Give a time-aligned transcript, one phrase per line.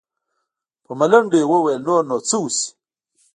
[0.85, 2.67] په ملنډو يې وويل نور نو څه وسي.